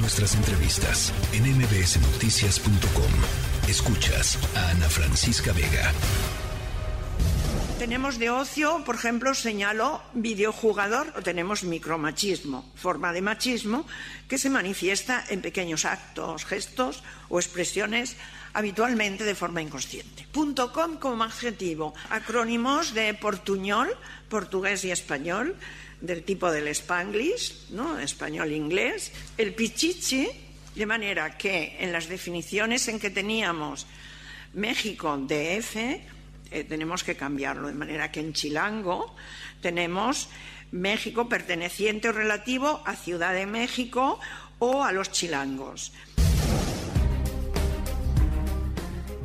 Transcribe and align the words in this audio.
Nuestras 0.00 0.36
entrevistas 0.36 1.12
en 1.32 1.42
mbsnoticias.com. 1.58 3.68
Escuchas 3.68 4.38
a 4.54 4.70
Ana 4.70 4.88
Francisca 4.88 5.52
Vega. 5.52 5.92
Tenemos 7.80 8.18
de 8.18 8.30
ocio, 8.30 8.84
por 8.84 8.94
ejemplo, 8.94 9.34
señalo 9.34 10.00
videojugador 10.14 11.12
o 11.16 11.22
tenemos 11.22 11.64
micromachismo, 11.64 12.70
forma 12.76 13.12
de 13.12 13.22
machismo 13.22 13.86
que 14.28 14.38
se 14.38 14.50
manifiesta 14.50 15.24
en 15.30 15.42
pequeños 15.42 15.84
actos, 15.84 16.44
gestos 16.44 17.02
o 17.28 17.38
expresiones 17.38 18.16
habitualmente 18.52 19.24
de 19.24 19.34
forma 19.34 19.62
inconsciente. 19.62 20.26
Punto 20.32 20.72
.com 20.72 20.96
como 20.96 21.24
adjetivo, 21.24 21.94
acrónimos 22.10 22.94
de 22.94 23.14
portuñol, 23.14 23.88
portugués 24.28 24.84
y 24.84 24.90
español, 24.90 25.56
del 26.00 26.22
tipo 26.22 26.50
del 26.50 26.68
spanglish, 26.68 27.70
¿no? 27.70 27.98
español-inglés, 27.98 29.12
el 29.36 29.54
pichichi, 29.54 30.28
de 30.74 30.86
manera 30.86 31.36
que 31.36 31.76
en 31.80 31.92
las 31.92 32.08
definiciones 32.08 32.86
en 32.88 33.00
que 33.00 33.10
teníamos 33.10 33.86
México 34.54 35.16
DF, 35.16 35.76
eh, 36.50 36.64
tenemos 36.68 37.02
que 37.02 37.16
cambiarlo, 37.16 37.66
de 37.66 37.74
manera 37.74 38.10
que 38.10 38.20
en 38.20 38.32
chilango 38.32 39.14
tenemos 39.60 40.28
México 40.70 41.28
perteneciente 41.28 42.08
o 42.08 42.12
relativo 42.12 42.82
a 42.86 42.94
Ciudad 42.94 43.34
de 43.34 43.46
México 43.46 44.20
o 44.58 44.84
a 44.84 44.92
los 44.92 45.10
chilangos. 45.10 45.92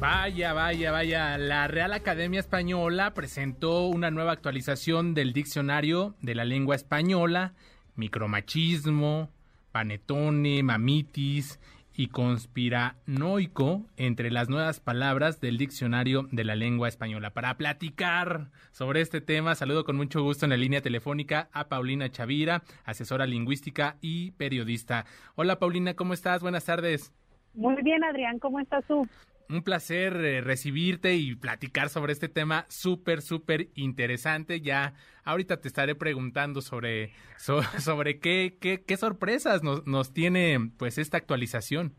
Vaya, 0.04 0.52
vaya, 0.52 0.92
vaya. 0.92 1.38
La 1.38 1.66
Real 1.70 1.94
Academia 1.94 2.42
Española 2.42 3.14
presentó 3.14 3.88
una 3.88 4.12
nueva 4.12 4.34
actualización 4.34 5.14
del 5.14 5.32
diccionario 5.32 6.14
de 6.20 6.36
la 6.36 6.44
lengua 6.44 6.76
española, 6.76 7.54
micromachismo, 7.96 9.30
panetone, 9.72 10.62
mamitis 10.62 11.58
y 11.96 12.08
conspiranoico 12.08 13.86
entre 13.96 14.30
las 14.30 14.50
nuevas 14.50 14.82
palabras 14.82 15.40
del 15.40 15.58
diccionario 15.58 16.28
de 16.34 16.44
la 16.44 16.58
lengua 16.58 16.90
española. 16.90 17.30
Para 17.30 17.56
platicar 17.56 18.50
sobre 18.74 19.00
este 19.00 19.22
tema, 19.22 19.56
saludo 19.56 19.86
con 19.86 19.96
mucho 19.96 20.22
gusto 20.22 20.46
en 20.46 20.50
la 20.50 20.58
línea 20.58 20.82
telefónica 20.82 21.48
a 21.54 21.70
Paulina 21.70 22.12
Chavira, 22.12 22.64
asesora 22.84 23.26
lingüística 23.26 23.96
y 24.02 24.32
periodista. 24.32 25.06
Hola 25.36 25.60
Paulina, 25.60 25.94
¿cómo 25.94 26.14
estás? 26.14 26.42
Buenas 26.42 26.66
tardes. 26.66 27.14
Muy 27.54 27.82
bien, 27.84 28.04
Adrián, 28.04 28.38
¿cómo 28.40 28.60
estás 28.60 28.84
tú? 28.86 29.08
Un 29.54 29.64
placer 29.64 30.16
eh, 30.16 30.42
recibirte 30.42 31.16
y 31.16 31.36
platicar 31.36 31.90
sobre 31.90 32.14
este 32.14 32.30
tema 32.30 32.66
súper, 32.70 33.22
súper 33.22 33.70
interesante. 33.76 34.62
Ya 34.62 34.94
ahorita 35.24 35.62
te 35.62 35.68
estaré 35.68 35.96
preguntando 35.96 36.62
sobre, 36.62 37.12
sobre 37.80 38.20
qué, 38.20 38.58
qué, 38.60 38.98
sorpresas 38.98 39.64
nos, 39.64 39.86
nos 39.86 40.14
tiene 40.14 40.72
pues 40.78 40.98
esta 40.98 41.18
actualización. 41.18 41.94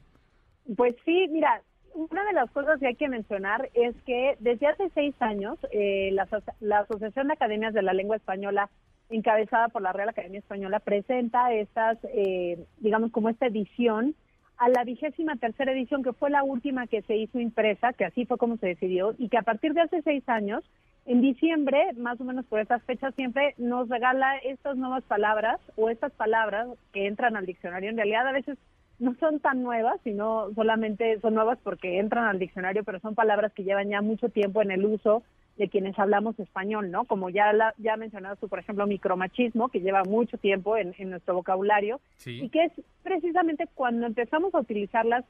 Pues 0.76 0.96
sí, 1.04 1.26
mira, 1.30 1.62
una 1.94 2.24
de 2.24 2.32
las 2.32 2.50
cosas 2.50 2.80
que 2.80 2.88
hay 2.88 2.96
que 2.96 3.08
mencionar 3.08 3.70
es 3.74 3.94
que 4.04 4.36
desde 4.40 4.66
hace 4.66 4.90
seis 4.94 5.14
años 5.20 5.58
eh, 5.70 6.10
la, 6.12 6.26
la 6.60 6.80
Asociación 6.80 7.28
de 7.28 7.34
Academias 7.34 7.74
de 7.74 7.82
la 7.82 7.92
Lengua 7.92 8.16
Española 8.16 8.70
encabezada 9.10 9.68
por 9.68 9.82
la 9.82 9.92
Real 9.92 10.08
Academia 10.08 10.40
Española 10.40 10.80
presenta 10.80 11.52
estas, 11.52 11.98
eh, 12.04 12.64
digamos, 12.78 13.12
como 13.12 13.28
esta 13.28 13.46
edición 13.46 14.14
a 14.58 14.68
la 14.68 14.84
vigésima 14.84 15.36
tercera 15.36 15.72
edición, 15.72 16.02
que 16.02 16.12
fue 16.12 16.30
la 16.30 16.44
última 16.44 16.86
que 16.86 17.02
se 17.02 17.16
hizo 17.16 17.40
impresa, 17.40 17.92
que 17.92 18.04
así 18.04 18.24
fue 18.24 18.38
como 18.38 18.56
se 18.56 18.68
decidió, 18.68 19.14
y 19.18 19.28
que 19.28 19.38
a 19.38 19.42
partir 19.42 19.74
de 19.74 19.82
hace 19.82 20.02
seis 20.02 20.28
años, 20.28 20.64
en 21.06 21.20
diciembre, 21.20 21.92
más 21.96 22.20
o 22.20 22.24
menos 22.24 22.46
por 22.46 22.60
estas 22.60 22.82
fechas, 22.84 23.14
siempre 23.14 23.54
nos 23.58 23.88
regala 23.88 24.36
estas 24.38 24.76
nuevas 24.76 25.02
palabras 25.04 25.60
o 25.76 25.90
estas 25.90 26.12
palabras 26.12 26.68
que 26.92 27.06
entran 27.06 27.36
al 27.36 27.46
diccionario. 27.46 27.90
En 27.90 27.96
realidad, 27.96 28.26
a 28.26 28.32
veces 28.32 28.56
no 28.98 29.14
son 29.16 29.40
tan 29.40 29.62
nuevas, 29.62 30.00
sino 30.04 30.52
solamente 30.54 31.20
son 31.20 31.34
nuevas 31.34 31.58
porque 31.62 31.98
entran 31.98 32.24
al 32.24 32.38
diccionario, 32.38 32.84
pero 32.84 33.00
son 33.00 33.14
palabras 33.14 33.52
que 33.52 33.64
llevan 33.64 33.90
ya 33.90 34.00
mucho 34.00 34.28
tiempo 34.28 34.62
en 34.62 34.70
el 34.70 34.84
uso 34.86 35.22
de 35.56 35.68
quienes 35.68 35.98
hablamos 35.98 36.38
español, 36.40 36.90
¿no? 36.90 37.04
Como 37.04 37.30
ya 37.30 37.52
la, 37.52 37.74
ya 37.78 37.96
mencionado 37.96 38.36
tú, 38.36 38.48
por 38.48 38.58
ejemplo, 38.58 38.86
micromachismo, 38.86 39.68
que 39.68 39.80
lleva 39.80 40.02
mucho 40.02 40.36
tiempo 40.36 40.76
en, 40.76 40.94
nuestro 41.10 41.34
vocabulario, 41.34 42.00
y 42.26 42.48
que 42.48 42.64
es 42.64 42.72
precisamente 43.02 43.68
cuando 43.74 44.06
empezamos 44.06 44.54
a 44.54 44.60
utilizarlas, 44.60 45.24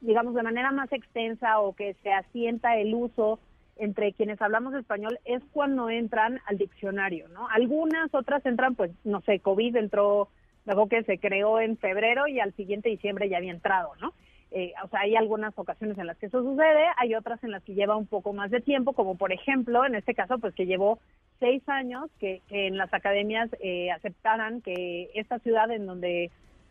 digamos, 0.00 0.34
de 0.34 0.42
manera 0.42 0.72
más 0.72 0.90
extensa 0.92 1.60
o 1.60 1.74
que 1.74 1.94
se 2.02 2.12
asienta 2.12 2.76
el 2.78 2.94
uso 2.94 3.38
entre 3.78 4.14
quienes 4.14 4.40
hablamos 4.40 4.74
español, 4.74 5.18
es 5.26 5.42
cuando 5.52 5.90
entran 5.90 6.40
al 6.46 6.56
diccionario, 6.56 7.28
¿no? 7.28 7.46
Algunas 7.48 8.14
otras 8.14 8.44
entran, 8.46 8.74
pues, 8.74 8.90
no 9.04 9.20
sé, 9.20 9.40
COVID 9.40 9.76
entró, 9.76 10.28
luego 10.64 10.88
que 10.88 11.02
se 11.02 11.18
creó 11.18 11.60
en 11.60 11.76
febrero 11.76 12.26
y 12.26 12.40
al 12.40 12.54
siguiente 12.54 12.88
diciembre 12.88 13.28
ya 13.28 13.36
había 13.36 13.52
entrado, 13.52 13.92
¿no? 14.00 14.14
Eh, 14.52 14.72
o 14.84 14.88
sea, 14.88 15.00
hay 15.00 15.16
algunas 15.16 15.58
ocasiones 15.58 15.98
en 15.98 16.06
las 16.06 16.16
que 16.18 16.26
eso 16.26 16.42
sucede, 16.42 16.86
hay 16.96 17.14
otras 17.14 17.42
en 17.42 17.50
las 17.50 17.62
que 17.64 17.74
lleva 17.74 17.96
un 17.96 18.06
poco 18.06 18.32
más 18.32 18.50
de 18.50 18.60
tiempo, 18.60 18.92
como 18.92 19.16
por 19.16 19.32
ejemplo, 19.32 19.84
en 19.84 19.94
este 19.96 20.14
caso, 20.14 20.38
pues 20.38 20.54
que 20.54 20.66
llevó 20.66 20.98
seis 21.40 21.62
años 21.68 22.10
que, 22.18 22.42
en 22.50 22.78
las 22.78 22.92
academias 22.94 23.50
eh, 23.60 23.90
aceptaran 23.90 24.60
que 24.62 25.10
esta 25.14 25.38
ciudad 25.40 25.70
en 25.70 25.86
donde 25.86 26.30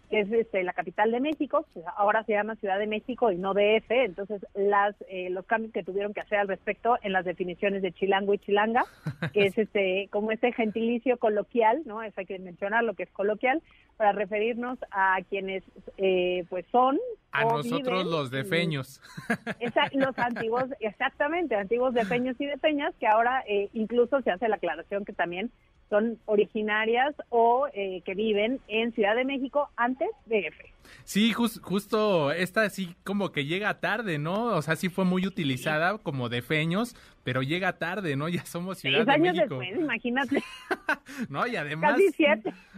es 0.09 0.31
este, 0.31 0.63
la 0.63 0.73
capital 0.73 1.11
de 1.11 1.19
México, 1.19 1.65
pues 1.73 1.85
ahora 1.97 2.23
se 2.23 2.33
llama 2.33 2.55
Ciudad 2.55 2.79
de 2.79 2.87
México 2.87 3.31
y 3.31 3.37
no 3.37 3.53
DF, 3.53 3.89
entonces 3.89 4.45
las 4.53 4.95
eh, 5.09 5.29
los 5.29 5.45
cambios 5.45 5.73
que 5.73 5.83
tuvieron 5.83 6.13
que 6.13 6.21
hacer 6.21 6.39
al 6.39 6.47
respecto 6.47 6.97
en 7.01 7.13
las 7.13 7.25
definiciones 7.25 7.81
de 7.81 7.91
chilango 7.91 8.33
y 8.33 8.39
chilanga, 8.39 8.85
que 9.33 9.47
es 9.47 9.57
este 9.57 10.07
como 10.11 10.31
este 10.31 10.51
gentilicio 10.53 11.17
coloquial, 11.17 11.81
¿no? 11.85 12.03
Eso 12.03 12.19
hay 12.19 12.25
que 12.25 12.39
mencionar 12.39 12.83
lo 12.83 12.93
que 12.93 13.03
es 13.03 13.11
coloquial 13.11 13.61
para 13.97 14.11
referirnos 14.11 14.77
a 14.91 15.17
quienes 15.29 15.63
eh, 15.97 16.45
pues 16.49 16.65
son 16.71 16.99
a 17.31 17.43
nosotros 17.43 18.05
los 18.05 18.31
defeños. 18.31 19.01
los 19.93 20.17
antiguos, 20.17 20.65
exactamente, 20.79 21.55
antiguos 21.55 21.93
defeños 21.93 22.39
y 22.39 22.45
defeñas, 22.45 22.93
que 22.99 23.07
ahora 23.07 23.43
eh, 23.47 23.69
incluso 23.73 24.21
se 24.21 24.31
hace 24.31 24.47
la 24.47 24.55
aclaración 24.55 25.05
que 25.05 25.13
también 25.13 25.51
son 25.89 26.19
originarias 26.25 27.15
o 27.29 27.67
eh, 27.73 28.01
que 28.05 28.13
viven 28.13 28.59
en 28.67 28.93
Ciudad 28.93 29.15
de 29.15 29.25
México 29.25 29.69
antes 29.77 30.09
de 30.25 30.47
F. 30.47 30.74
Sí, 31.03 31.33
justo 31.33 32.31
esta 32.31 32.69
sí 32.69 32.95
como 33.03 33.31
que 33.31 33.45
llega 33.45 33.79
tarde, 33.79 34.17
¿no? 34.17 34.45
O 34.45 34.61
sea, 34.61 34.75
sí 34.75 34.89
fue 34.89 35.05
muy 35.05 35.25
utilizada 35.27 35.97
como 35.97 36.29
de 36.29 36.41
feños, 36.41 36.95
pero 37.25 37.41
llega 37.41 37.79
tarde, 37.79 38.15
¿no? 38.15 38.29
Ya 38.29 38.45
somos 38.45 38.77
Ciudad 38.77 39.05
de 39.05 39.17
México. 39.17 39.57
Después, 39.59 39.79
imagínate. 39.79 40.43
no, 41.29 41.47
y 41.47 41.55
además 41.55 41.99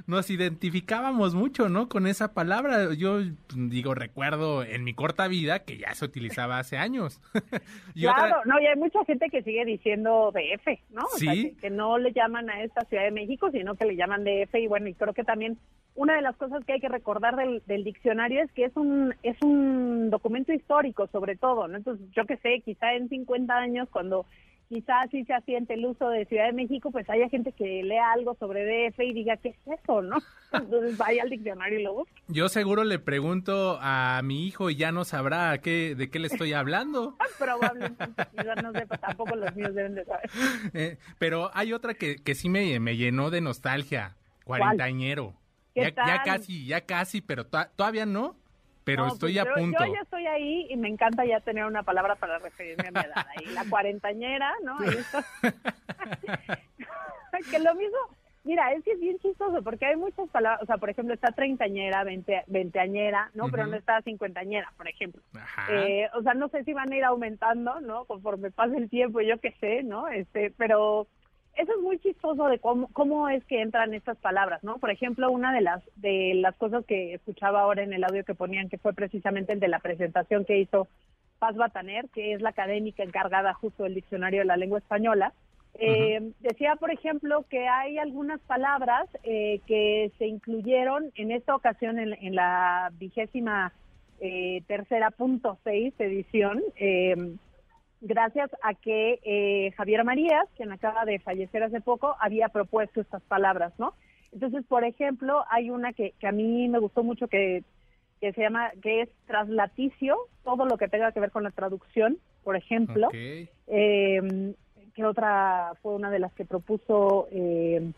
nos 0.05 0.29
identificábamos 0.29 1.35
mucho, 1.35 1.67
¿no? 1.67 1.89
Con 1.89 2.07
esa 2.07 2.33
palabra. 2.33 2.93
Yo 2.93 3.19
digo, 3.53 3.93
recuerdo 3.93 4.63
en 4.63 4.85
mi 4.85 4.93
corta 4.93 5.27
vida 5.27 5.65
que 5.65 5.77
ya 5.77 5.93
se 5.93 6.05
utilizaba 6.05 6.59
hace 6.59 6.77
años. 6.77 7.19
claro, 7.93 8.41
no, 8.45 8.59
y 8.61 8.67
hay 8.67 8.77
mucha 8.77 9.03
gente 9.05 9.29
que 9.29 9.43
sigue 9.43 9.65
diciendo 9.65 10.31
DF, 10.33 10.79
¿no? 10.91 11.03
O 11.03 11.17
¿Sí? 11.17 11.25
sea, 11.25 11.61
que, 11.61 11.69
no 11.69 11.97
le 11.97 12.13
llaman 12.13 12.49
a 12.49 12.63
esta 12.63 12.85
Ciudad 12.85 13.03
de 13.03 13.11
México, 13.11 13.51
sino 13.51 13.75
que 13.75 13.85
le 13.85 13.97
llaman 13.97 14.23
DF 14.23 14.55
y 14.55 14.67
bueno, 14.67 14.87
y 14.87 14.93
creo 14.93 15.13
que 15.13 15.25
también 15.25 15.57
una 15.97 16.15
de 16.15 16.21
las 16.21 16.37
cosas 16.37 16.63
que 16.63 16.73
hay 16.73 16.79
que 16.79 16.89
recordar 16.89 17.35
del, 17.35 17.61
del 17.65 17.83
diccionario 17.83 18.43
es 18.43 18.51
que 18.51 18.65
es 18.65 18.75
un 18.77 19.13
es 19.23 19.35
un 19.41 20.09
documento 20.09 20.53
histórico 20.53 21.07
sobre 21.07 21.35
todo, 21.35 21.67
¿no? 21.67 21.75
Entonces, 21.75 22.07
yo 22.15 22.25
que 22.25 22.37
sé, 22.37 22.61
quizá 22.63 22.93
en 22.93 23.09
50 23.09 23.53
años 23.53 23.89
cuando 23.91 24.25
quizás 24.69 25.09
sí 25.09 25.23
se 25.25 25.33
asiente 25.33 25.73
el 25.73 25.85
uso 25.85 26.09
de 26.09 26.25
Ciudad 26.25 26.45
de 26.45 26.53
México, 26.53 26.91
pues 26.91 27.09
haya 27.09 27.27
gente 27.29 27.51
que 27.51 27.81
lea 27.83 28.11
algo 28.11 28.35
sobre 28.35 28.65
DF 28.65 28.99
y 28.99 29.13
diga, 29.13 29.37
¿qué 29.37 29.49
es 29.49 29.79
eso, 29.81 30.03
no? 30.03 30.17
Entonces 30.53 30.97
vaya 30.97 31.23
al 31.23 31.31
diccionario 31.31 31.79
y 31.79 31.83
lo 31.83 31.93
busque. 31.93 32.21
Yo 32.27 32.47
seguro 32.47 32.83
le 32.83 32.99
pregunto 32.99 33.79
a 33.81 34.21
mi 34.23 34.45
hijo 34.45 34.69
y 34.69 34.75
ya 34.75 34.91
no 34.91 35.03
sabrá 35.03 35.57
qué, 35.59 35.95
de 35.95 36.11
qué 36.11 36.19
le 36.19 36.27
estoy 36.27 36.53
hablando. 36.53 37.15
Probablemente, 37.39 38.05
no 38.61 38.71
sé, 38.71 38.85
pues 38.85 39.01
tampoco 39.01 39.35
los 39.35 39.55
míos 39.55 39.73
deben 39.73 39.95
de 39.95 40.05
saber. 40.05 40.29
Eh, 40.73 40.97
pero 41.17 41.49
hay 41.53 41.73
otra 41.73 41.93
que, 41.93 42.17
que 42.17 42.35
sí 42.35 42.49
me, 42.49 42.79
me 42.79 42.97
llenó 42.97 43.29
de 43.31 43.41
nostalgia, 43.41 44.15
cuarentañero. 44.43 45.33
Ya, 45.83 45.89
ya, 45.89 46.23
casi, 46.23 46.65
ya 46.65 46.81
casi, 46.81 47.21
pero 47.21 47.45
todavía 47.45 48.05
no 48.05 48.35
pero 48.87 49.03
pues 49.03 49.15
estoy 49.15 49.37
a 49.37 49.43
punto. 49.43 49.85
Yo 49.85 49.93
ya 49.93 50.01
estoy 50.01 50.25
ahí 50.27 50.65
y 50.69 50.77
me 50.77 50.87
encanta 50.87 51.25
ya 51.25 51.41
tener 51.41 51.65
una 51.65 51.83
palabra 51.83 52.15
para 52.15 52.39
referirme 52.39 52.87
a 52.87 52.91
mi 52.91 52.99
edad. 53.01 53.27
Ahí 53.35 53.47
la 53.47 53.65
cuarentañera, 53.69 54.53
¿no? 54.63 54.77
que 57.51 57.59
lo 57.59 57.75
mismo, 57.75 57.97
mira, 58.45 58.71
es 58.71 58.85
que 58.85 58.93
es 58.93 58.99
bien 59.01 59.19
chistoso 59.19 59.61
porque 59.61 59.87
hay 59.87 59.97
muchas 59.97 60.29
palabras, 60.29 60.63
o 60.63 60.65
sea, 60.65 60.77
por 60.77 60.89
ejemplo, 60.89 61.13
está 61.13 61.33
treintañera, 61.33 62.05
veinte, 62.05 62.45
veinteañera, 62.47 63.29
¿no? 63.33 63.49
Pero 63.49 63.67
no 63.67 63.75
está 63.75 64.01
cincuentañera, 64.03 64.71
por 64.77 64.87
ejemplo. 64.87 65.21
Eh, 65.69 66.07
o 66.17 66.21
sea, 66.21 66.33
no 66.33 66.47
sé 66.47 66.63
si 66.63 66.71
van 66.71 66.93
a 66.93 66.95
ir 66.95 67.03
aumentando, 67.03 67.81
¿no? 67.81 68.05
Conforme 68.05 68.51
pase 68.51 68.77
el 68.77 68.89
tiempo, 68.89 69.19
yo 69.19 69.37
qué 69.41 69.51
sé, 69.59 69.83
¿no? 69.83 70.07
Este, 70.07 70.53
pero 70.57 71.07
eso 71.57 71.71
es 71.73 71.81
muy 71.81 71.99
chistoso 71.99 72.47
de 72.47 72.59
cómo, 72.59 72.87
cómo 72.93 73.27
es 73.29 73.43
que 73.45 73.61
entran 73.61 73.93
estas 73.93 74.17
palabras, 74.17 74.63
¿no? 74.63 74.77
Por 74.77 74.91
ejemplo, 74.91 75.29
una 75.31 75.53
de 75.53 75.61
las, 75.61 75.83
de 75.95 76.33
las 76.35 76.55
cosas 76.55 76.85
que 76.85 77.13
escuchaba 77.15 77.61
ahora 77.61 77.83
en 77.83 77.93
el 77.93 78.03
audio 78.03 78.23
que 78.23 78.35
ponían, 78.35 78.69
que 78.69 78.77
fue 78.77 78.93
precisamente 78.93 79.53
el 79.53 79.59
de 79.59 79.67
la 79.67 79.79
presentación 79.79 80.45
que 80.45 80.59
hizo 80.59 80.87
Paz 81.39 81.55
Bataner, 81.55 82.09
que 82.09 82.33
es 82.33 82.41
la 82.41 82.49
académica 82.49 83.03
encargada 83.03 83.53
justo 83.53 83.83
del 83.83 83.95
diccionario 83.95 84.39
de 84.39 84.45
la 84.45 84.57
lengua 84.57 84.79
española, 84.79 85.33
Eh, 85.79 86.31
decía, 86.39 86.75
por 86.75 86.89
ejemplo, 86.89 87.45
que 87.49 87.67
hay 87.67 87.99
algunas 87.99 88.39
palabras 88.41 89.07
eh, 89.23 89.61
que 89.67 90.11
se 90.17 90.25
incluyeron 90.25 91.11
en 91.15 91.31
esta 91.31 91.55
ocasión 91.55 91.99
en, 91.99 92.35
la 92.35 92.91
vigésima 92.97 93.73
eh, 94.19 94.63
tercera 94.65 95.11
punto 95.11 95.59
seis 95.63 95.93
edición, 95.99 96.63
gracias 98.01 98.49
a 98.61 98.73
que 98.73 99.73
Javier 99.75 100.03
Marías, 100.03 100.47
quien 100.55 100.71
acaba 100.71 101.05
de 101.05 101.19
fallecer 101.19 101.63
hace 101.63 101.81
poco, 101.81 102.15
había 102.19 102.49
propuesto 102.49 103.01
estas 103.01 103.21
palabras, 103.23 103.73
¿no? 103.77 103.93
Entonces, 104.31 104.65
por 104.67 104.83
ejemplo, 104.83 105.43
hay 105.49 105.69
una 105.69 105.93
que, 105.93 106.13
a 106.23 106.31
mí 106.31 106.67
me 106.67 106.79
gustó 106.79 107.03
mucho 107.03 107.27
que, 107.27 107.63
que 108.21 108.33
se 108.33 108.41
llama, 108.41 108.71
que 108.81 109.01
es 109.01 109.09
traslaticio, 109.25 110.17
todo 110.43 110.65
lo 110.65 110.77
que 110.77 110.87
tenga 110.87 111.11
que 111.11 111.19
ver 111.19 111.31
con 111.31 111.43
la 111.43 111.51
traducción, 111.51 112.17
por 112.43 112.55
ejemplo. 112.55 113.09
Eh, 113.13 114.53
que 114.93 115.05
otra 115.05 115.73
fue 115.81 115.93
una 115.93 116.09
de 116.09 116.19
las 116.19 116.33
que 116.33 116.43
propuso 116.43 117.27
eh, 117.31 117.91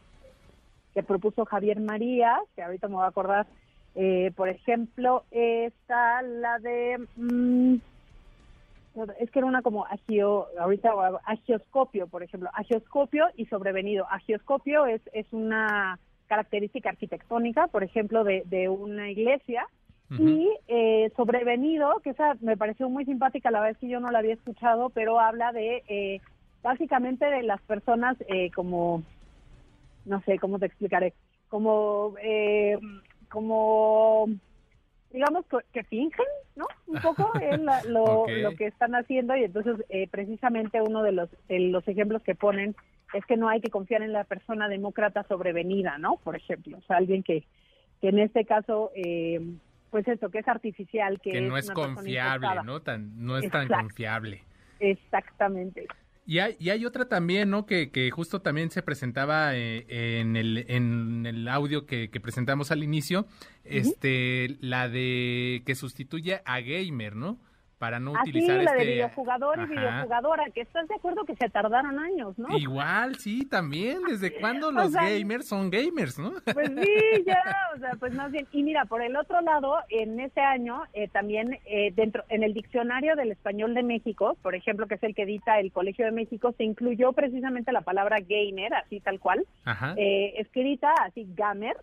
que 0.94 1.04
propuso 1.04 1.46
Javier 1.46 1.80
María, 1.80 2.38
que 2.56 2.62
ahorita 2.62 2.88
me 2.88 2.96
voy 2.96 3.06
a 3.06 3.07
acordar, 3.07 3.48
eh, 3.96 4.31
por 4.36 4.50
ejemplo, 4.50 5.24
está 5.31 6.22
la 6.22 6.60
de 6.60 6.98
mm, 7.16 7.75
es 9.19 9.31
que 9.31 9.40
era 9.40 9.48
una 9.48 9.62
como 9.62 9.86
agio, 9.86 10.48
ahorita 10.60 10.92
agioscopio, 11.25 12.07
por 12.07 12.24
ejemplo, 12.24 12.50
agioscopio 12.54 13.25
y 13.36 13.46
sobrevenido. 13.46 14.06
Agioscopio 14.10 14.86
es, 14.86 15.01
es 15.13 15.25
una 15.31 16.00
característica 16.28 16.90
arquitectónica, 16.90 17.68
por 17.68 17.84
ejemplo, 17.84 18.24
de, 18.24 18.44
de 18.46 18.69
una 18.69 19.10
iglesia, 19.10 19.68
y 20.18 20.50
eh, 20.68 21.12
sobrevenido, 21.16 22.00
que 22.04 22.10
esa 22.10 22.36
me 22.42 22.57
pareció 22.57 22.90
muy 22.90 23.06
simpática, 23.06 23.51
la 23.51 23.62
vez 23.62 23.78
que 23.78 23.88
yo 23.88 24.00
no 24.00 24.10
la 24.10 24.19
había 24.19 24.34
escuchado, 24.34 24.90
pero 24.90 25.19
habla 25.19 25.51
de 25.51 25.84
eh, 25.88 26.22
básicamente 26.63 27.25
de 27.28 27.44
las 27.44 27.62
personas 27.62 28.18
eh, 28.28 28.50
como, 28.51 29.04
no 30.06 30.19
sé, 30.22 30.40
¿cómo 30.40 30.57
te 30.57 30.66
explicaré? 30.66 31.13
Como, 31.48 32.16
eh, 32.24 32.80
como 33.30 34.30
digamos 35.12 35.46
que, 35.74 35.84
fingen, 35.84 36.26
¿no? 36.56 36.68
Un 36.88 37.02
poco 37.02 37.32
en 37.42 37.66
lo, 37.66 38.28
lo, 38.28 38.56
que 38.56 38.68
están 38.68 38.96
haciendo 38.96 39.36
y 39.36 39.44
entonces 39.44 39.84
eh, 39.90 40.08
precisamente 40.10 40.82
uno 40.82 41.04
de 41.04 41.12
los, 41.12 41.30
de 41.48 41.60
los 41.60 41.88
ejemplos 41.88 42.22
que 42.24 42.36
ponen 42.36 42.76
es 43.14 43.26
que 43.26 43.38
no 43.38 43.50
hay 43.50 43.60
que 43.60 43.70
confiar 43.70 44.02
en 44.02 44.14
la 44.14 44.24
persona 44.24 44.68
demócrata 44.68 45.24
sobrevenida, 45.24 45.98
¿no? 45.98 46.18
Por 46.24 46.36
ejemplo, 46.36 46.78
o 46.78 46.82
sea, 46.82 46.98
alguien 46.98 47.24
que, 47.24 47.44
que 48.02 48.10
en 48.10 48.20
este 48.20 48.46
caso, 48.46 48.92
eh, 48.96 49.42
pues 49.90 50.08
eso, 50.08 50.30
que 50.30 50.40
es 50.40 50.48
artificial, 50.48 51.20
que, 51.20 51.42
no 51.42 51.58
es, 51.58 51.72
confiable, 51.72 52.48
¿no? 52.64 52.82
Tan, 52.82 53.26
no 53.26 53.38
es 53.38 53.50
tan 53.50 53.68
confiable. 53.68 54.44
Exactamente. 54.80 55.88
Y 56.30 56.38
hay, 56.38 56.56
y 56.60 56.70
hay 56.70 56.86
otra 56.86 57.10
también, 57.10 57.50
¿no? 57.50 57.66
Que, 57.66 57.90
que 57.90 58.12
justo 58.12 58.40
también 58.40 58.70
se 58.70 58.84
presentaba 58.84 59.56
eh, 59.56 60.20
en, 60.20 60.36
el, 60.36 60.64
en 60.68 61.26
el 61.26 61.48
audio 61.48 61.88
que, 61.88 62.12
que 62.12 62.20
presentamos 62.20 62.70
al 62.70 62.84
inicio, 62.84 63.26
este, 63.64 64.56
la 64.62 64.90
de 64.90 65.64
que 65.66 65.74
sustituye 65.74 66.44
a 66.46 66.62
Gamer, 66.62 67.16
¿no? 67.16 67.40
Para 67.80 68.00
no 68.00 68.14
ah, 68.16 68.22
utilizar 68.22 68.58
la 68.62 68.74
de 68.74 68.80
este 68.80 68.92
videojugador 68.92 69.60
y 69.62 69.66
videojugadora, 69.68 70.46
que 70.54 70.62
estás 70.62 70.88
de 70.90 70.96
acuerdo 70.96 71.24
que 71.24 71.36
se 71.36 71.50
tardaron 71.50 71.98
años, 71.98 72.38
¿no? 72.38 72.56
Igual, 72.58 73.16
sí, 73.16 73.46
también. 73.46 74.04
¿Desde 74.08 74.34
cuándo 74.40 74.70
los 74.70 74.92
gamers 74.92 75.48
son 75.48 75.70
gamers, 75.70 76.20
no? 76.20 76.34
Pues 76.54 76.70
sí, 76.70 77.24
ya, 77.26 77.42
o 77.76 77.80
sea, 77.80 77.92
pues 77.98 78.14
más 78.14 78.31
bien. 78.31 78.46
Y 78.52 78.64
mira, 78.64 78.84
por 78.84 79.02
el 79.02 79.16
otro 79.16 79.40
lado, 79.42 79.78
en 79.90 80.20
ese 80.20 80.42
año, 80.42 80.84
eh, 80.94 81.08
también 81.08 81.58
eh, 81.66 81.94
dentro, 81.96 82.24
en 82.28 82.44
el 82.44 82.54
diccionario 82.54 83.16
del 83.16 83.31
español 83.31 83.74
de 83.74 83.84
México, 83.84 84.38
por 84.42 84.56
ejemplo, 84.56 84.86
que 84.88 84.96
es 84.96 85.04
el 85.04 85.16
que 85.16 85.24
edita 85.24 85.60
el 85.60 85.72
Colegio 85.72 86.04
de 86.06 86.12
México, 86.12 86.54
se 86.58 86.66
incluyó 86.66 87.14
precisamente 87.14 87.72
la 87.72 87.82
palabra 87.82 88.18
gamer, 88.20 88.74
así 88.74 89.00
tal 89.00 89.20
cual, 89.20 89.46
eh, 89.96 90.34
escrita 90.38 90.94
así, 91.06 91.25
gamer, 91.34 91.78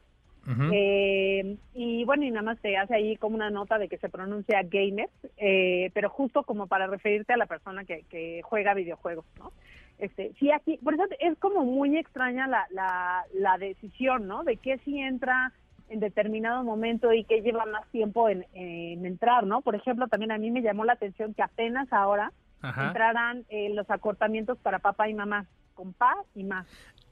eh, 0.73 1.57
y 1.75 2.05
bueno, 2.05 2.25
y 2.25 2.31
nada 2.31 2.43
más 2.43 2.61
te 2.61 2.77
hace 2.77 2.95
ahí 2.95 3.17
como 3.17 3.35
una 3.35 3.51
nota 3.51 3.79
de 3.79 3.89
que 3.89 3.99
se 3.99 4.09
pronuncia 4.09 4.63
gamer, 4.63 5.09
eh, 5.37 5.91
pero 5.93 6.09
justo 6.09 6.45
como 6.45 6.67
para 6.67 6.87
referirte 6.87 7.33
a 7.33 7.37
la 7.37 7.47
persona 7.47 7.85
que, 7.85 8.05
que 8.09 8.43
juega 8.43 8.75
videojuegos, 8.75 9.25
¿no? 9.39 9.53
Este, 9.99 10.33
sí, 10.39 10.51
aquí, 10.53 10.79
por 10.85 10.95
eso 10.95 11.05
es 11.19 11.39
como 11.39 11.65
muy 11.65 11.97
extraña 11.97 12.47
la, 12.47 12.67
la, 12.71 13.25
la 13.35 13.59
decisión, 13.59 14.27
¿no? 14.27 14.45
De 14.45 14.59
que 14.59 14.79
si 14.79 14.99
entra 14.99 15.53
en 15.89 16.01
determinado 16.01 16.65
momento 16.65 17.13
y 17.13 17.25
que 17.25 17.43
lleva 17.43 17.65
más 17.67 17.87
tiempo 17.89 18.29
en, 18.29 18.45
entrar, 18.55 19.47
¿no? 19.47 19.61
Por 19.61 19.75
ejemplo, 19.75 20.09
también 20.09 20.33
a 20.33 20.39
mí 20.39 20.51
me 20.51 20.63
llamó 20.63 20.85
la 20.85 20.95
atención 20.95 21.35
que 21.35 21.43
apenas 21.43 21.93
ahora 21.93 22.33
entrarán 22.63 23.45
eh, 23.49 23.71
los 23.71 23.89
acortamientos 23.91 24.59
para 24.59 24.81
papá 24.81 25.09
y 25.09 25.15
mamá, 25.15 25.47
con 25.75 25.93
pa 25.93 26.17
y 26.35 26.43
más. 26.43 26.67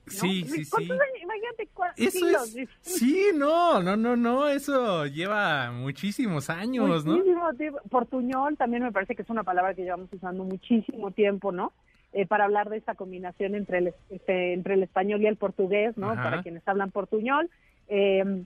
Sí, 0.07 0.45
sí, 0.45 0.65
sí. 0.65 0.89
Imagínate 1.23 1.69
eso 1.97 2.29
es, 2.29 2.69
Sí, 2.81 3.29
no, 3.35 3.83
no, 3.83 3.97
no, 3.97 4.17
no, 4.17 4.49
eso 4.49 5.07
lleva 5.07 5.71
muchísimos 5.73 6.51
años, 6.51 7.05
muchísimo 7.05 7.53
Tiempo. 7.55 7.81
Portuñol 7.89 8.57
también 8.57 8.83
me 8.83 8.93
parece 8.93 9.15
que 9.15 9.23
es 9.23 9.31
una 9.31 9.45
palabra 9.45 9.75
que 9.75 9.83
llevamos 9.83 10.13
usando 10.13 10.45
muchísimo 10.45 11.11
tiempo, 11.11 11.53
¿no? 11.53 11.73
Eh, 12.13 12.27
para 12.27 12.45
hablar 12.45 12.69
de 12.69 12.77
esta 12.77 12.95
combinación 12.95 13.55
entre 13.55 13.79
el, 13.79 13.95
este, 14.11 14.53
entre 14.53 14.75
el 14.75 14.83
español 14.83 15.23
y 15.23 15.27
el 15.27 15.37
portugués, 15.37 15.97
¿no? 15.97 16.15
Para 16.15 16.43
quienes 16.43 16.67
hablan 16.67 16.91
portuñol. 16.91 17.51
Eh, 17.89 18.45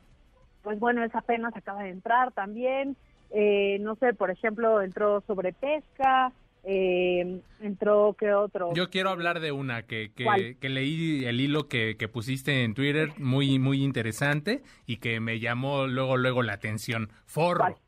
pues 0.63 0.79
bueno, 0.79 1.05
es 1.05 1.15
apenas 1.15 1.55
acaba 1.57 1.83
de 1.83 1.91
entrar 1.91 2.33
también. 2.33 2.97
Eh, 3.31 3.79
no 3.81 3.97
sé, 3.97 4.15
por 4.15 4.31
ejemplo, 4.31 4.81
entró 4.81 5.23
sobre 5.27 5.53
pesca, 5.53 6.33
eh, 6.65 7.41
entró, 7.61 8.17
¿qué 8.19 8.33
otro? 8.33 8.73
Yo 8.75 8.91
quiero 8.91 9.11
hablar 9.11 9.41
de 9.41 9.53
una 9.53 9.83
que, 9.83 10.13
que, 10.15 10.69
leí 10.69 11.25
el 11.25 11.41
hilo 11.41 11.69
que, 11.69 11.97
que, 11.97 12.09
pusiste 12.09 12.65
en 12.65 12.75
Twitter, 12.75 13.13
muy, 13.19 13.59
muy 13.59 13.83
interesante 13.83 14.63
y 14.87 14.99
que 14.99 15.21
me 15.21 15.41
llamó 15.41 15.87
luego, 15.87 16.17
luego 16.17 16.43
la 16.43 16.55
atención. 16.55 17.11
Forro. 17.27 17.79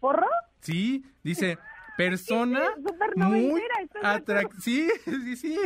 ¿Forro? 0.00 0.28
Sí, 0.60 1.04
dice 1.22 1.58
persona 1.98 2.62
muy 3.16 3.52
atractiva. 4.02 4.54
Sí, 4.60 4.88
sí, 5.04 5.36
sí, 5.36 5.56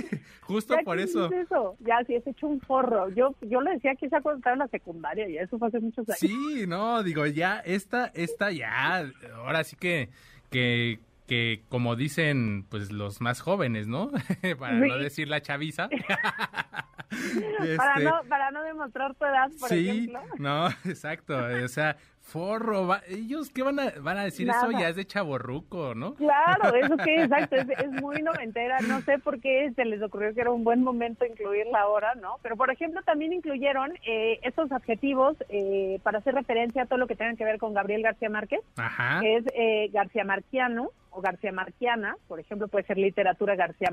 justo 0.41 0.77
por 0.83 0.99
eso. 0.99 1.31
eso. 1.31 1.77
Ya, 1.81 2.03
sí, 2.07 2.15
es 2.15 2.27
hecho 2.27 2.47
un 2.47 2.61
forro. 2.61 3.11
Yo 3.11 3.35
yo 3.43 3.61
le 3.61 3.73
decía 3.73 3.95
que 3.97 4.09
se 4.09 4.17
ha 4.17 4.23
contado 4.23 4.55
en 4.55 4.61
la 4.61 4.69
secundaria 4.69 5.29
y 5.29 5.37
eso 5.37 5.59
fue 5.59 5.69
hace 5.69 5.79
muchos 5.81 6.09
años. 6.09 6.19
Sí, 6.19 6.65
no, 6.67 7.03
digo, 7.03 7.27
ya, 7.27 7.59
esta, 7.59 8.07
esta 8.15 8.51
ya, 8.51 9.11
ahora 9.37 9.63
sí 9.65 9.77
que, 9.77 10.09
que 10.51 11.01
que 11.33 11.63
como 11.71 11.97
dicen 11.97 12.67
pues 12.69 12.93
los 12.93 13.23
más 13.23 13.41
jóvenes, 13.41 13.89
¿no? 13.89 14.11
para 14.59 14.75
no 14.75 14.99
decir 14.99 15.29
la 15.29 15.41
chaviza. 15.41 15.89
para, 17.09 17.95
este, 17.95 18.05
no, 18.05 18.21
para 18.29 18.51
no 18.51 18.63
demostrar 18.63 19.15
tu 19.15 19.25
edad, 19.25 19.49
por 19.59 19.71
sí, 19.71 20.13
No, 20.39 20.69
exacto. 20.85 21.35
O 21.65 21.69
sea, 21.69 21.97
forro. 22.21 22.87
ellos, 23.09 23.49
¿qué 23.49 23.63
van 23.63 23.81
a, 23.81 23.93
van 23.99 24.19
a 24.19 24.25
decir? 24.25 24.47
Eso 24.47 24.73
ya 24.73 24.91
es 24.91 24.97
de 24.97 25.07
chaborruco, 25.07 25.95
¿no? 25.95 26.17
Claro, 26.17 26.75
eso 26.75 26.99
que 26.99 27.23
exacto. 27.23 27.57
Es, 27.57 27.67
es, 27.79 27.91
muy 28.03 28.21
noventera. 28.21 28.81
No 28.81 29.01
sé 29.01 29.19
por 29.19 29.41
qué 29.41 29.73
se 29.75 29.87
les 29.87 30.03
ocurrió 30.03 30.35
que 30.35 30.43
era 30.43 30.51
un 30.51 30.65
buen 30.65 30.83
momento 30.83 31.25
incluirla 31.25 31.81
ahora, 31.81 32.15
¿no? 32.15 32.41
Pero, 32.43 32.59
por 32.59 32.71
ejemplo, 32.71 33.01
también 33.07 33.33
incluyeron 33.33 33.95
eh, 34.05 34.39
estos 34.43 34.71
adjetivos 34.71 35.39
eh, 35.49 35.99
para 36.03 36.19
hacer 36.19 36.35
referencia 36.35 36.83
a 36.83 36.87
todo 36.87 36.99
lo 36.99 37.07
que 37.07 37.17
tenga 37.17 37.35
que 37.37 37.45
ver 37.45 37.57
con 37.57 37.73
Gabriel 37.73 38.03
García 38.03 38.29
Márquez, 38.29 38.61
Ajá. 38.77 39.21
que 39.23 39.37
es 39.37 39.45
eh, 39.55 39.89
García 39.95 40.25
Marquiano 40.25 40.91
o 41.13 41.21
García 41.21 41.53
Marquiana. 41.53 42.17
Por 42.29 42.41
ejemplo, 42.41 42.69
puede 42.69 42.85
ser 42.85 42.99
literatura 42.99 43.55
García, 43.57 43.91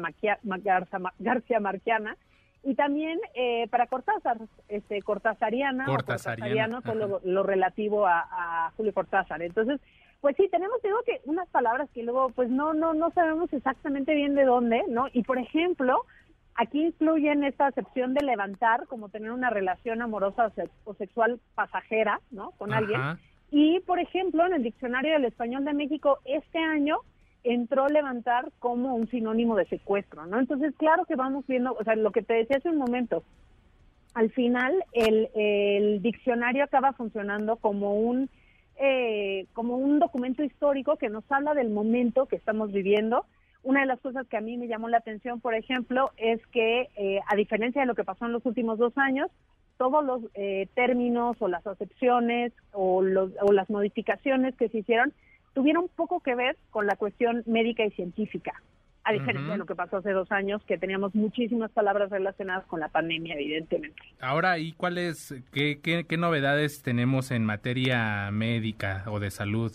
García 1.20 1.60
Marquiana 1.60 2.18
y 2.64 2.76
también 2.76 3.20
eh, 3.36 3.68
para 3.70 3.88
Cortázar, 3.88 4.38
este, 4.68 5.02
Cortázariana, 5.02 5.86
Cortázariano, 5.86 6.82
lo, 6.94 7.22
lo, 7.24 7.44
relativo 7.44 8.06
a, 8.06 8.72
Julio 8.76 8.94
Cortázar. 8.94 9.42
Entonces, 9.42 9.80
pues 10.20 10.36
sí, 10.36 10.50
tenemos, 10.50 10.82
digo 10.84 10.98
que 11.06 11.22
unas 11.26 11.48
palabras 11.50 11.90
que 11.94 12.04
luego, 12.04 12.30
pues 12.32 12.50
no, 12.50 12.74
no, 12.74 12.94
no 12.94 13.12
sabemos 13.12 13.52
exactamente 13.54 14.14
bien 14.14 14.36
de 14.36 14.44
dónde, 14.44 14.84
¿no? 14.90 15.08
Y 15.14 15.24
por 15.24 15.38
ejemplo, 15.38 16.06
aquí 16.56 16.88
incluyen 16.88 17.46
esta 17.46 17.68
acepción 17.68 18.14
de 18.14 18.26
levantar, 18.26 18.86
como 18.88 19.08
tener 19.08 19.32
una 19.32 19.50
relación 19.50 20.02
amorosa 20.02 20.52
o, 20.84 20.94
sexual 20.96 21.40
pasajera, 21.56 22.20
¿no? 22.32 22.52
Con 22.52 22.74
alguien. 22.74 23.00
Y, 23.52 23.80
por 23.82 24.00
ejemplo, 24.00 24.46
en 24.46 24.54
el 24.54 24.64
Diccionario 24.64 25.14
del 25.14 25.26
Español 25.26 25.66
de 25.66 25.74
México, 25.74 26.20
este 26.26 26.60
año 26.60 27.00
entró 27.44 27.88
levantar 27.88 28.52
como 28.60 28.96
un 28.96 29.10
sinónimo 29.10 29.56
de 29.56 29.66
secuestro, 29.66 30.26
¿no? 30.26 30.40
Entonces, 30.40 30.74
claro 30.78 31.06
que 31.06 31.16
vamos 31.16 31.46
viendo, 31.48 31.76
o 31.80 31.84
sea, 31.84 31.96
lo 31.96 32.12
que 32.12 32.22
te 32.22 32.34
decía 32.34 32.58
hace 32.58 32.70
un 32.70 32.78
momento, 32.78 33.24
al 34.14 34.30
final 34.32 34.84
el, 34.94 35.30
el 35.36 36.02
diccionario 36.02 36.64
acaba 36.64 36.94
funcionando 36.94 37.56
como 37.58 37.96
un 37.96 38.30
eh, 38.82 39.46
como 39.52 39.76
un 39.76 40.00
documento 40.00 40.42
histórico 40.42 40.96
que 40.96 41.10
nos 41.10 41.30
habla 41.30 41.54
del 41.54 41.70
momento 41.70 42.28
que 42.28 42.38
estamos 42.38 42.72
viviendo. 42.72 43.26
Una 43.62 43.82
de 43.82 43.88
las 43.88 44.00
cosas 44.00 44.26
que 44.26 44.38
a 44.38 44.42
mí 44.42 44.56
me 44.56 44.70
llamó 44.70 44.88
la 44.88 45.00
atención, 45.00 45.42
por 45.42 45.54
ejemplo, 45.54 46.12
es 46.16 46.40
que 46.48 46.88
eh, 46.96 47.20
a 47.28 47.36
diferencia 47.36 47.82
de 47.82 47.88
lo 47.88 47.96
que 47.96 48.06
pasó 48.06 48.26
en 48.26 48.32
los 48.32 48.46
últimos 48.46 48.80
dos 48.80 48.98
años, 48.98 49.30
todos 49.80 50.04
los 50.04 50.22
eh, 50.34 50.68
términos 50.76 51.38
o 51.40 51.48
las 51.48 51.66
acepciones 51.66 52.52
o, 52.74 53.02
los, 53.02 53.32
o 53.42 53.54
las 53.54 53.70
modificaciones 53.70 54.54
que 54.58 54.68
se 54.68 54.80
hicieron 54.80 55.14
tuvieron 55.54 55.88
poco 55.96 56.20
que 56.20 56.36
ver 56.36 56.58
con 56.70 56.86
la 56.86 56.98
cuestión 56.98 57.44
médica 57.46 57.86
y 57.86 57.92
científica. 57.92 58.52
a 59.06 59.14
diferencia 59.14 59.54
de 59.54 59.58
lo 59.58 59.66
que 59.66 59.76
pasó 59.76 59.98
hace 59.98 60.12
dos 60.12 60.30
años, 60.34 60.62
que 60.66 60.78
teníamos 60.78 61.16
muchísimas 61.16 61.72
palabras 61.72 62.10
relacionadas 62.10 62.66
con 62.66 62.82
la 62.82 62.90
pandemia, 62.90 63.36
evidentemente. 63.36 64.02
Ahora, 64.20 64.60
¿y 64.60 64.74
cuáles, 64.74 65.34
qué, 65.54 65.80
qué, 65.82 66.04
qué 66.04 66.18
novedades 66.18 66.84
tenemos 66.84 67.32
en 67.32 67.46
materia 67.46 68.30
médica 68.32 69.06
o 69.08 69.22
de 69.22 69.32
salud? 69.32 69.72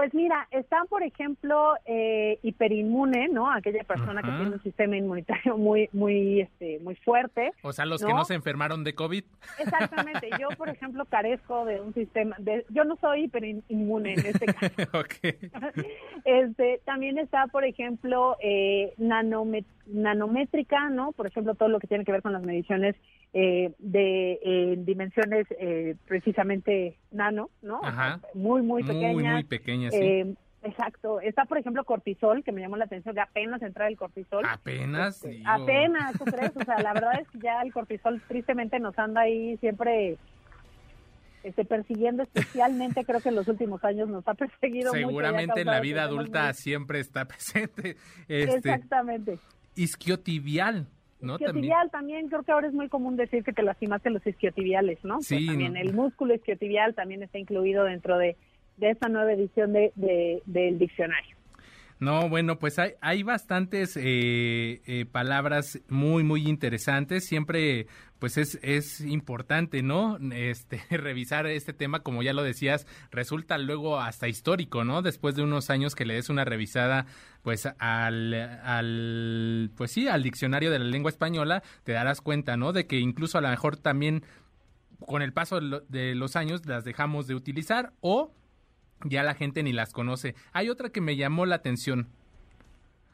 Pues 0.00 0.14
mira, 0.14 0.48
están, 0.50 0.86
por 0.86 1.02
ejemplo, 1.02 1.74
eh, 1.84 2.38
hiperinmune, 2.42 3.28
¿no? 3.28 3.52
Aquella 3.52 3.84
persona 3.84 4.22
que 4.22 4.30
tiene 4.30 4.52
un 4.52 4.62
sistema 4.62 4.96
inmunitario 4.96 5.58
muy, 5.58 5.90
muy, 5.92 6.40
este, 6.40 6.78
muy 6.78 6.94
fuerte. 6.94 7.52
O 7.60 7.70
sea, 7.74 7.84
los 7.84 8.02
que 8.02 8.14
no 8.14 8.24
se 8.24 8.32
enfermaron 8.32 8.82
de 8.82 8.94
COVID. 8.94 9.22
Exactamente. 9.58 10.30
Yo, 10.40 10.48
por 10.56 10.68
ejemplo, 10.70 11.04
carezco 11.04 11.66
de 11.66 11.82
un 11.82 11.92
sistema, 11.92 12.34
de, 12.38 12.64
yo 12.70 12.84
no 12.84 12.96
soy 12.96 13.24
hiperinmune 13.24 14.14
en 14.14 14.24
este 14.24 14.46
caso. 14.46 14.72
okay. 14.98 15.36
Este, 16.24 16.80
también 16.86 17.18
está, 17.18 17.46
por 17.48 17.64
ejemplo, 17.64 18.38
eh, 18.42 18.94
nanométrica, 19.92 20.88
¿no? 20.90 21.12
Por 21.12 21.26
ejemplo, 21.26 21.54
todo 21.54 21.68
lo 21.68 21.80
que 21.80 21.86
tiene 21.86 22.04
que 22.04 22.12
ver 22.12 22.22
con 22.22 22.32
las 22.32 22.42
mediciones 22.42 22.96
eh, 23.32 23.72
de 23.78 24.40
eh, 24.42 24.74
dimensiones 24.78 25.46
eh, 25.58 25.96
precisamente 26.06 26.96
nano, 27.10 27.50
¿no? 27.62 27.80
muy, 28.34 28.62
muy 28.62 28.82
pequeñas. 28.82 29.12
Muy, 29.14 29.24
muy 29.24 29.44
pequeñas, 29.44 29.94
sí. 29.94 30.36
Exacto. 30.62 31.20
Está, 31.20 31.46
por 31.46 31.58
ejemplo, 31.58 31.84
cortisol, 31.84 32.44
que 32.44 32.52
me 32.52 32.60
llamó 32.60 32.76
la 32.76 32.84
atención 32.84 33.14
de 33.14 33.22
apenas 33.22 33.62
entrar 33.62 33.88
el 33.90 33.96
cortisol. 33.96 34.44
Apenas. 34.46 35.24
Este, 35.24 35.42
apenas, 35.46 36.18
¿tú 36.18 36.24
crees? 36.24 36.54
O 36.54 36.64
sea, 36.64 36.78
la 36.82 36.92
verdad 36.92 37.20
es 37.20 37.28
que 37.30 37.38
ya 37.38 37.62
el 37.62 37.72
cortisol 37.72 38.20
tristemente 38.28 38.78
nos 38.78 38.98
anda 38.98 39.22
ahí 39.22 39.56
siempre 39.56 40.18
este, 41.42 41.64
persiguiendo, 41.64 42.22
especialmente 42.22 43.04
creo 43.04 43.20
que 43.20 43.30
en 43.30 43.36
los 43.36 43.48
últimos 43.48 43.82
años 43.84 44.08
nos 44.08 44.26
ha 44.28 44.34
perseguido. 44.34 44.92
Seguramente 44.92 45.62
en 45.62 45.66
la 45.66 45.80
vida 45.80 46.02
adulta 46.02 46.52
siempre 46.52 47.00
está 47.00 47.24
presente. 47.28 47.96
Este, 48.28 48.56
Exactamente. 48.56 49.38
Isquiotibial. 49.82 50.88
¿no? 51.20 51.34
Isquiotibial 51.34 51.90
también. 51.90 52.28
creo 52.28 52.42
que 52.42 52.52
ahora 52.52 52.68
es 52.68 52.74
muy 52.74 52.88
común 52.88 53.16
decir 53.16 53.44
que 53.44 53.52
te 53.52 53.62
lastimaste 53.62 54.10
los 54.10 54.26
isquiotibiales, 54.26 54.98
¿no? 55.04 55.20
Sí. 55.20 55.46
también 55.46 55.76
el 55.76 55.92
músculo 55.92 56.34
isquiotibial 56.34 56.94
también 56.94 57.22
está 57.22 57.38
incluido 57.38 57.84
dentro 57.84 58.18
de, 58.18 58.36
de 58.76 58.90
esta 58.90 59.08
nueva 59.08 59.32
edición 59.32 59.72
de, 59.72 59.92
del 60.46 60.78
diccionario. 60.78 61.36
No, 62.00 62.30
bueno, 62.30 62.58
pues 62.58 62.78
hay, 62.78 62.92
hay 63.02 63.22
bastantes 63.22 63.94
eh, 63.98 64.80
eh, 64.86 65.04
palabras 65.04 65.78
muy, 65.88 66.24
muy 66.24 66.48
interesantes. 66.48 67.26
Siempre, 67.26 67.88
pues 68.20 68.36
es, 68.36 68.58
es 68.62 69.00
importante, 69.00 69.82
¿no? 69.82 70.18
Este, 70.32 70.80
revisar 70.96 71.46
este 71.46 71.72
tema, 71.72 72.00
como 72.00 72.22
ya 72.22 72.32
lo 72.32 72.44
decías, 72.44 72.86
resulta 73.10 73.58
luego 73.58 73.98
hasta 73.98 74.28
histórico, 74.28 74.84
¿no? 74.84 75.02
Después 75.02 75.34
de 75.34 75.42
unos 75.42 75.70
años 75.70 75.96
que 75.96 76.04
le 76.04 76.14
des 76.14 76.28
una 76.28 76.44
revisada, 76.44 77.06
pues 77.42 77.66
al, 77.78 78.34
al, 78.34 79.72
pues 79.74 79.90
sí, 79.90 80.06
al 80.06 80.22
diccionario 80.22 80.70
de 80.70 80.78
la 80.78 80.84
lengua 80.84 81.08
española, 81.08 81.62
te 81.82 81.92
darás 81.92 82.20
cuenta, 82.20 82.56
¿no? 82.56 82.72
De 82.72 82.86
que 82.86 83.00
incluso 83.00 83.38
a 83.38 83.40
lo 83.40 83.48
mejor 83.48 83.78
también 83.78 84.22
con 85.06 85.22
el 85.22 85.32
paso 85.32 85.60
de 85.60 86.14
los 86.14 86.36
años 86.36 86.66
las 86.66 86.84
dejamos 86.84 87.26
de 87.26 87.34
utilizar 87.34 87.94
o 88.00 88.34
ya 89.04 89.22
la 89.22 89.34
gente 89.34 89.62
ni 89.62 89.72
las 89.72 89.92
conoce. 89.92 90.34
Hay 90.52 90.68
otra 90.68 90.90
que 90.90 91.00
me 91.00 91.16
llamó 91.16 91.46
la 91.46 91.56
atención. 91.56 92.10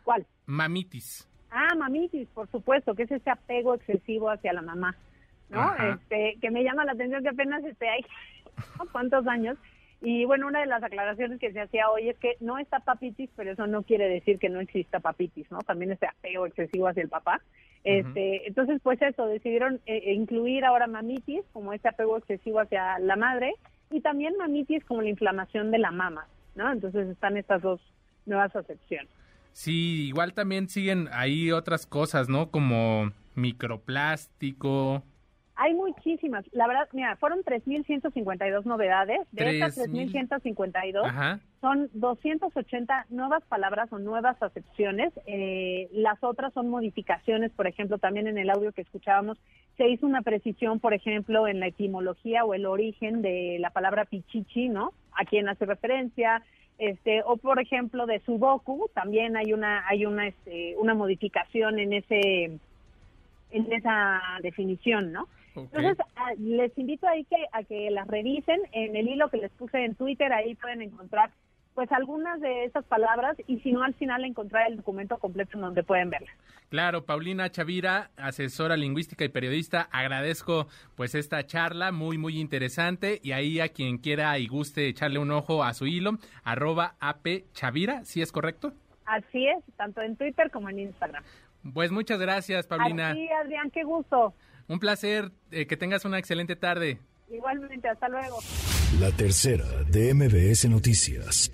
¿Cuál? 0.03 0.27
Mamitis. 0.47 1.29
Ah, 1.59 1.75
mamitis, 1.75 2.29
por 2.35 2.51
supuesto, 2.51 2.95
que 2.95 3.05
es 3.05 3.11
ese 3.11 3.31
apego 3.31 3.75
excesivo 3.75 4.29
hacia 4.29 4.53
la 4.53 4.61
mamá, 4.61 4.95
¿no? 5.49 5.75
Este, 5.75 6.37
que 6.39 6.51
me 6.51 6.63
llama 6.63 6.85
la 6.85 6.93
atención 6.93 7.23
que 7.23 7.31
apenas 7.31 7.65
esté 7.65 7.89
ahí, 7.89 8.05
¿cuántos 8.93 9.27
años? 9.27 9.57
Y 10.03 10.27
bueno, 10.27 10.49
una 10.49 10.61
de 10.61 10.67
las 10.67 10.83
aclaraciones 10.83 11.41
que 11.41 11.53
se 11.53 11.63
hacía 11.63 11.89
hoy 11.89 12.11
es 12.11 12.19
que 12.19 12.37
no 12.41 12.59
está 12.59 12.81
papitis, 12.81 13.31
pero 13.35 13.53
eso 13.53 13.67
no 13.67 13.85
quiere 13.85 14.07
decir 14.07 14.39
que 14.39 14.51
no 14.51 14.61
exista 14.61 15.01
papitis, 15.01 15.51
¿no? 15.51 15.61
También 15.61 15.93
ese 15.93 16.07
apego 16.07 16.45
excesivo 16.45 16.89
hacia 16.89 17.03
el 17.03 17.09
papá. 17.09 17.41
Este, 17.85 18.47
entonces, 18.47 18.79
pues 18.83 19.01
eso, 19.01 19.27
decidieron 19.27 19.81
eh, 19.87 20.13
incluir 20.13 20.67
ahora 20.67 20.87
mamitis 20.87 21.43
como 21.55 21.73
ese 21.73 21.89
apego 21.89 22.19
excesivo 22.19 22.61
hacia 22.61 22.99
la 22.99 23.17
madre 23.17 23.55
y 23.91 24.03
también 24.03 24.37
mamitis 24.37 24.85
como 24.85 25.01
la 25.01 25.09
inflamación 25.09 25.71
de 25.71 25.79
la 25.79 25.91
mama, 25.91 26.27
¿no? 26.55 26.71
Entonces 26.71 27.09
están 27.09 27.39
estas 27.39 27.63
dos 27.63 27.81
nuevas 28.27 28.55
acepciones. 28.55 29.09
Sí, 29.57 30.09
igual 30.09 30.35
también 30.35 30.69
siguen 30.69 31.09
ahí 31.13 31.51
otras 31.51 31.87
cosas, 31.87 32.29
¿no? 32.29 32.51
Como 32.51 33.11
microplástico. 33.35 35.03
Hay 35.55 35.73
muchísimas. 35.73 36.45
La 36.53 36.67
verdad, 36.69 36.87
mira, 36.93 37.17
fueron 37.17 37.39
3.152 37.39 38.65
novedades. 38.67 39.21
De 39.33 39.55
estas 39.55 39.79
3.152 39.79 41.41
son 41.63 41.89
280 41.95 43.07
nuevas 43.09 43.43
palabras 43.45 43.91
o 43.95 43.99
nuevas 43.99 44.37
acepciones. 44.43 45.15
Eh, 45.25 45.89
las 45.91 46.23
otras 46.23 46.53
son 46.53 46.69
modificaciones, 46.69 47.51
por 47.53 47.67
ejemplo, 47.67 47.97
también 47.97 48.27
en 48.27 48.37
el 48.37 48.51
audio 48.51 48.73
que 48.73 48.83
escuchábamos 48.83 49.39
se 49.79 49.89
hizo 49.89 50.05
una 50.05 50.21
precisión, 50.21 50.81
por 50.81 50.93
ejemplo, 50.93 51.49
en 51.49 51.61
la 51.61 51.69
etimología 51.69 52.45
o 52.45 52.53
el 52.53 52.67
origen 52.67 53.23
de 53.23 53.57
la 53.59 53.71
palabra 53.71 54.05
pichichi, 54.05 54.69
¿no? 54.69 54.93
A 55.13 55.25
quién 55.25 55.49
hace 55.49 55.65
referencia, 55.65 56.43
este, 56.79 57.23
o 57.25 57.37
por 57.37 57.61
ejemplo 57.61 58.07
de 58.07 58.21
sudoku, 58.21 58.91
también 58.95 59.37
hay 59.37 59.53
una 59.53 59.87
hay 59.89 60.07
una 60.07 60.29
este, 60.29 60.75
una 60.79 60.95
modificación 60.95 61.79
en 61.79 61.93
ese 61.93 62.59
en 63.51 63.73
esa 63.73 64.21
definición, 64.43 65.13
¿no? 65.13 65.29
Entonces, 65.55 65.97
les 66.39 66.77
invito 66.77 67.09
ahí 67.09 67.25
que, 67.25 67.47
a 67.51 67.63
que 67.63 67.91
las 67.91 68.07
revisen 68.07 68.61
en 68.73 68.95
el 68.95 69.09
hilo 69.09 69.31
que 69.31 69.39
les 69.39 69.51
puse 69.53 69.85
en 69.85 69.95
Twitter, 69.95 70.31
ahí 70.33 70.55
pueden 70.55 70.83
encontrar 70.83 71.31
pues 71.77 71.93
algunas 71.93 72.41
de 72.41 72.65
esas 72.65 72.85
palabras 72.87 73.37
y 73.47 73.61
si 73.61 73.71
no 73.71 73.83
al 73.83 73.93
final 73.95 74.25
encontrar 74.25 74.69
el 74.69 74.79
documento 74.79 75.19
completo 75.19 75.53
en 75.55 75.61
donde 75.61 75.83
pueden 75.85 76.09
verla. 76.09 76.31
Claro, 76.71 77.05
Paulina 77.05 77.51
Chavira, 77.51 78.11
asesora 78.17 78.79
lingüística 78.79 79.25
y 79.27 79.29
periodista, 79.29 79.83
agradezco 79.93 80.69
pues 80.97 81.15
esta 81.15 81.45
charla 81.47 81.93
muy 81.93 82.17
muy 82.17 82.41
interesante 82.41 83.21
y 83.23 83.33
ahí 83.33 83.61
a 83.61 83.69
quien 83.69 83.99
quiera 83.99 84.37
y 84.39 84.47
guste 84.47 84.89
echarle 84.89 85.19
un 85.19 85.31
ojo 85.31 85.63
a 85.63 85.75
su 85.75 85.87
hilo, 85.87 86.13
arroba 86.45 86.95
AP 86.99 87.53
Chavira, 87.53 88.05
¿sí 88.05 88.23
es 88.23 88.33
correcto? 88.33 88.73
Así 89.05 89.47
es, 89.47 89.63
tanto 89.77 90.01
en 90.01 90.17
Twitter 90.17 90.51
como 90.51 90.71
en 90.71 90.79
Instagram. 90.81 91.23
Pues 91.75 91.93
muchas 91.93 92.19
gracias, 92.19 92.67
Paulina. 92.67 93.13
Sí, 93.13 93.29
Adrián, 93.29 93.71
qué 93.71 93.85
gusto. 93.85 94.33
Un 94.67 94.81
placer, 94.81 95.31
eh, 95.51 95.67
que 95.67 95.77
tengas 95.77 96.07
una 96.07 96.19
excelente 96.19 96.57
tarde. 96.57 96.99
Igualmente, 97.29 97.89
hasta 97.89 98.09
luego. 98.09 98.39
La 99.01 99.11
tercera 99.11 99.67
de 99.91 100.15
MBS 100.15 100.69
Noticias. 100.69 101.51